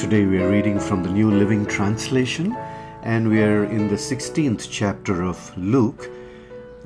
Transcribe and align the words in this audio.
Today 0.00 0.24
we 0.24 0.42
are 0.42 0.48
reading 0.48 0.80
from 0.80 1.02
the 1.02 1.10
New 1.10 1.30
Living 1.30 1.66
Translation 1.66 2.56
and 3.02 3.28
we 3.28 3.42
are 3.42 3.64
in 3.64 3.86
the 3.86 3.96
16th 3.96 4.66
chapter 4.70 5.22
of 5.22 5.54
Luke, 5.58 6.10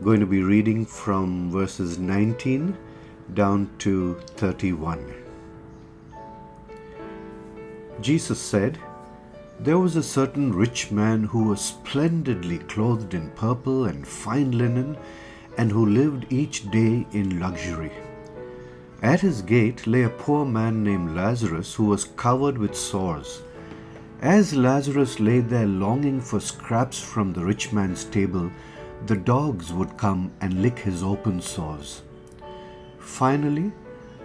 going 0.03 0.19
to 0.19 0.27
be 0.27 0.43
reading 0.43 0.85
from 0.85 1.49
verses 1.49 1.97
19 1.97 2.77
down 3.33 3.71
to 3.79 4.15
31. 4.35 5.15
Jesus 8.01 8.41
said, 8.41 8.81
There 9.61 9.79
was 9.79 9.95
a 9.95 10.03
certain 10.03 10.53
rich 10.53 10.91
man 10.91 11.23
who 11.23 11.45
was 11.45 11.61
splendidly 11.61 12.59
clothed 12.59 13.15
in 13.15 13.31
purple 13.31 13.85
and 13.85 14.05
fine 14.05 14.59
linen, 14.59 14.99
and 15.57 15.71
who 15.71 15.87
lived 15.87 16.27
each 16.31 16.69
day 16.73 17.07
in 17.13 17.39
luxury. 17.39 17.93
At 19.03 19.21
his 19.21 19.43
gate 19.43 19.87
lay 19.87 20.03
a 20.03 20.09
poor 20.09 20.45
man 20.45 20.83
named 20.83 21.15
Lazarus 21.15 21.75
who 21.75 21.85
was 21.85 22.05
covered 22.05 22.57
with 22.59 22.75
sores. 22.75 23.43
As 24.23 24.55
Lazarus 24.55 25.21
lay 25.21 25.41
there 25.41 25.67
longing 25.67 26.21
for 26.21 26.41
scraps 26.41 27.01
from 27.01 27.33
the 27.33 27.45
rich 27.45 27.73
man's 27.73 28.05
table, 28.05 28.51
the 29.07 29.17
dogs 29.17 29.73
would 29.73 29.99
come 29.99 30.33
and 30.41 30.63
lick 30.63 30.79
his 30.79 31.03
open 31.03 31.43
sores. 31.43 32.03
Finally, 32.99 33.73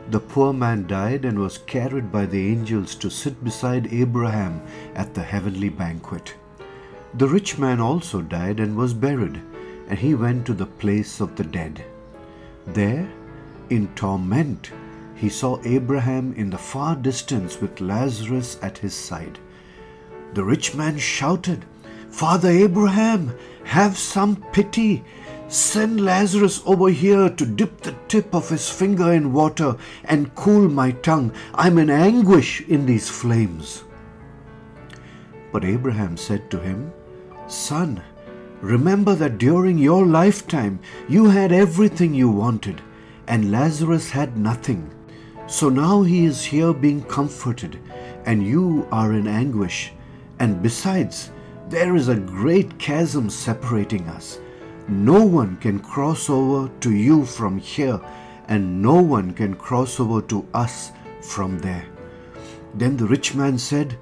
the 0.10 0.20
poor 0.20 0.54
man 0.54 0.88
died 0.88 1.26
and 1.26 1.38
was 1.38 1.58
carried 1.58 2.12
by 2.12 2.26
the 2.26 2.48
angels 2.48 2.96
to 2.96 3.10
sit 3.12 3.44
beside 3.44 3.94
Abraham 3.94 4.62
at 4.96 5.14
the 5.14 5.22
heavenly 5.22 5.70
banquet. 5.70 6.34
The 7.16 7.28
rich 7.28 7.58
man 7.58 7.80
also 7.80 8.22
died 8.22 8.60
and 8.60 8.78
was 8.78 8.94
buried, 8.94 9.42
and 9.90 10.00
he 10.00 10.16
went 10.16 10.46
to 10.46 10.54
the 10.54 10.66
place 10.66 11.20
of 11.20 11.36
the 11.36 11.44
dead. 11.44 11.84
There, 12.66 13.10
in 13.70 13.88
torment, 13.96 14.72
he 15.16 15.30
saw 15.30 15.60
Abraham 15.66 16.34
in 16.34 16.50
the 16.50 16.58
far 16.58 16.96
distance 16.96 17.60
with 17.60 17.82
Lazarus 17.82 18.58
at 18.62 18.78
his 18.78 18.94
side. 18.94 19.38
The 20.34 20.44
rich 20.44 20.76
man 20.76 20.98
shouted, 20.98 21.66
Father 22.10 22.50
Abraham, 22.50 23.36
have 23.66 23.98
some 23.98 24.38
pity. 24.52 25.04
Send 25.48 26.00
Lazarus 26.02 26.62
over 26.66 26.90
here 26.90 27.30
to 27.30 27.46
dip 27.46 27.82
the 27.82 27.96
tip 28.08 28.34
of 28.34 28.50
his 28.50 28.70
finger 28.70 29.12
in 29.12 29.34
water 29.34 29.76
and 30.06 30.34
cool 30.36 30.70
my 30.70 30.92
tongue. 30.92 31.32
I'm 31.54 31.78
in 31.78 31.90
anguish 31.90 32.62
in 32.62 32.86
these 32.86 33.10
flames. 33.10 33.84
But 35.52 35.66
Abraham 35.66 36.18
said 36.18 36.50
to 36.52 36.60
him, 36.60 36.94
Son, 37.48 38.02
remember 38.62 39.16
that 39.16 39.38
during 39.40 39.78
your 39.78 40.06
lifetime 40.06 40.80
you 41.08 41.26
had 41.26 41.52
everything 41.52 42.14
you 42.14 42.30
wanted 42.30 42.82
and 43.30 43.52
Lazarus 43.52 44.10
had 44.10 44.38
nothing. 44.38 44.92
So 45.48 45.70
now 45.70 46.02
he 46.02 46.26
is 46.26 46.44
here 46.44 46.74
being 46.74 47.04
comforted, 47.04 47.80
and 48.26 48.46
you 48.46 48.88
are 48.92 49.14
in 49.14 49.28
anguish. 49.28 49.94
And 50.40 50.62
besides, 50.62 51.32
there 51.70 51.96
is 51.96 52.08
a 52.08 52.16
great 52.16 52.78
chasm 52.80 53.30
separating 53.30 54.08
us. 54.10 54.40
No 54.88 55.24
one 55.24 55.58
can 55.58 55.80
cross 55.80 56.30
over 56.30 56.70
to 56.82 56.92
you 56.92 57.26
from 57.26 57.60
here, 57.60 58.02
and 58.48 58.82
no 58.82 58.96
one 59.02 59.34
can 59.34 59.54
cross 59.56 60.00
over 60.00 60.22
to 60.24 60.48
us 60.54 60.92
from 61.22 61.60
there. 61.60 61.86
Then 62.74 62.98
the 62.98 63.08
rich 63.08 63.36
man 63.36 63.58
said, 63.58 63.98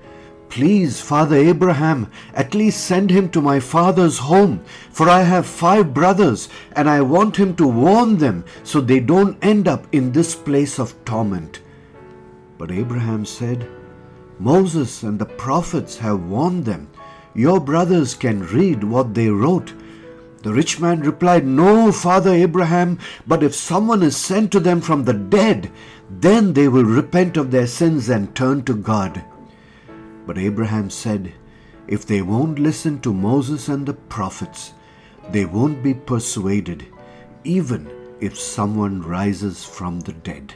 Please, 0.50 1.02
Father 1.02 1.36
Abraham, 1.36 2.09
at 2.34 2.56
least 2.56 2.86
send 2.86 3.12
him 3.12 3.30
to 3.30 3.42
my 3.42 3.59
father's 3.59 4.17
home, 4.17 4.64
for 4.92 5.09
I 5.09 5.22
have 5.22 5.45
five 5.45 5.94
brothers, 5.94 6.50
and 6.72 6.90
I 6.90 7.02
want 7.02 7.38
him 7.38 7.56
to 7.58 7.67
warn 7.67 8.17
them 8.17 8.45
so 8.64 8.80
they 8.80 9.00
don't 9.00 9.38
end 9.44 9.68
up 9.68 9.86
in 9.92 10.12
this 10.12 10.36
place 10.36 10.80
of 10.80 10.95
torment. 11.06 11.62
But 12.58 12.72
Abraham 12.72 13.25
said, 13.25 13.70
Moses 14.40 15.03
and 15.03 15.20
the 15.20 15.25
prophets 15.25 15.97
have 15.97 16.30
warned 16.30 16.66
them. 16.66 16.90
Your 17.35 17.59
brothers 17.59 18.16
can 18.16 18.47
read 18.47 18.84
what 18.84 19.14
they 19.14 19.29
wrote. 19.29 19.74
The 20.44 20.53
rich 20.53 20.79
man 20.79 21.02
replied, 21.02 21.46
No, 21.46 21.91
Father 21.91 22.31
Abraham, 22.31 23.00
but 23.28 23.44
if 23.44 23.53
someone 23.53 24.02
is 24.02 24.16
sent 24.16 24.52
to 24.53 24.59
them 24.59 24.81
from 24.81 25.03
the 25.03 25.14
dead, 25.14 25.72
then 26.09 26.53
they 26.53 26.68
will 26.68 26.85
repent 26.85 27.35
of 27.38 27.52
their 27.52 27.68
sins 27.68 28.09
and 28.09 28.34
turn 28.34 28.64
to 28.64 28.74
God. 28.74 29.24
But 30.28 30.38
Abraham 30.38 30.90
said, 30.90 31.34
If 31.88 32.06
they 32.06 32.22
won't 32.22 32.60
listen 32.60 33.00
to 33.00 33.14
Moses 33.14 33.70
and 33.70 33.86
the 33.86 33.94
prophets, 33.94 34.74
they 35.32 35.46
won't 35.46 35.82
be 35.82 35.94
persuaded, 35.94 36.86
even 37.46 37.90
if 38.20 38.38
someone 38.38 39.02
rises 39.02 39.64
from 39.64 40.02
the 40.02 40.12
dead. 40.12 40.54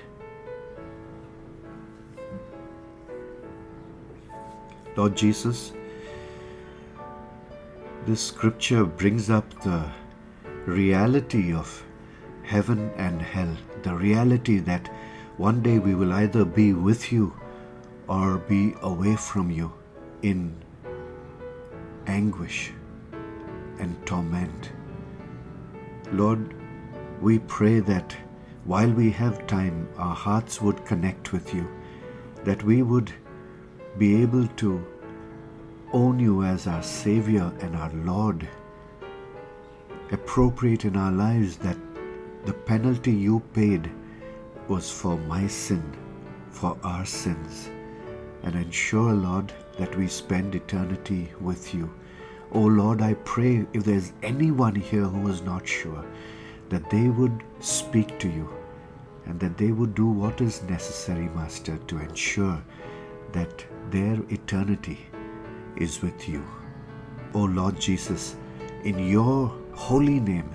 Lord 4.97 5.15
Jesus, 5.15 5.71
this 8.05 8.21
scripture 8.21 8.83
brings 8.83 9.29
up 9.29 9.49
the 9.63 9.89
reality 10.65 11.53
of 11.53 11.81
heaven 12.43 12.91
and 12.97 13.21
hell, 13.21 13.55
the 13.83 13.95
reality 13.95 14.59
that 14.59 14.89
one 15.37 15.61
day 15.61 15.79
we 15.79 15.95
will 15.95 16.11
either 16.11 16.43
be 16.43 16.73
with 16.73 17.13
you 17.13 17.33
or 18.11 18.39
be 18.39 18.75
away 18.81 19.15
from 19.15 19.49
you 19.49 19.71
in 20.21 20.39
anguish 22.07 22.73
and 23.79 23.95
torment. 24.05 24.71
Lord, 26.11 26.53
we 27.21 27.39
pray 27.39 27.79
that 27.79 28.17
while 28.65 28.91
we 28.91 29.11
have 29.11 29.47
time, 29.47 29.87
our 29.97 30.13
hearts 30.13 30.61
would 30.61 30.85
connect 30.85 31.31
with 31.31 31.53
you, 31.53 31.65
that 32.43 32.61
we 32.63 32.81
would 32.81 33.13
be 33.97 34.21
able 34.21 34.47
to 34.63 34.85
own 35.93 36.19
you 36.19 36.43
as 36.43 36.67
our 36.67 36.83
Savior 36.83 37.49
and 37.61 37.77
our 37.77 37.93
Lord, 37.93 38.47
appropriate 40.11 40.83
in 40.83 40.97
our 40.97 41.13
lives 41.13 41.55
that 41.57 41.77
the 42.45 42.53
penalty 42.53 43.13
you 43.13 43.39
paid 43.53 43.89
was 44.67 44.91
for 44.91 45.17
my 45.17 45.47
sin, 45.47 45.83
for 46.49 46.77
our 46.83 47.05
sins 47.05 47.69
and 48.43 48.55
ensure, 48.55 49.13
Lord, 49.13 49.53
that 49.77 49.95
we 49.97 50.07
spend 50.07 50.55
eternity 50.55 51.31
with 51.39 51.73
you. 51.73 51.91
Oh 52.53 52.65
Lord, 52.65 53.01
I 53.01 53.13
pray 53.13 53.65
if 53.73 53.83
there's 53.83 54.11
anyone 54.23 54.75
here 54.75 55.05
who 55.05 55.29
is 55.29 55.41
not 55.41 55.67
sure, 55.67 56.05
that 56.69 56.89
they 56.89 57.07
would 57.07 57.43
speak 57.59 58.17
to 58.19 58.27
you 58.27 58.49
and 59.25 59.39
that 59.39 59.57
they 59.57 59.71
would 59.71 59.95
do 59.95 60.07
what 60.07 60.41
is 60.41 60.63
necessary, 60.63 61.29
Master, 61.29 61.77
to 61.77 61.99
ensure 61.99 62.61
that 63.31 63.65
their 63.89 64.19
eternity 64.29 64.99
is 65.77 66.01
with 66.01 66.27
you. 66.27 66.43
Oh 67.33 67.43
Lord 67.45 67.79
Jesus, 67.79 68.35
in 68.83 68.99
your 68.99 69.55
holy 69.73 70.19
name 70.19 70.49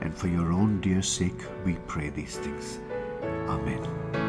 and 0.00 0.16
for 0.16 0.28
your 0.28 0.52
own 0.52 0.80
dear 0.80 1.02
sake, 1.02 1.42
we 1.64 1.74
pray 1.86 2.10
these 2.10 2.36
things. 2.36 2.78
Amen. 3.48 4.19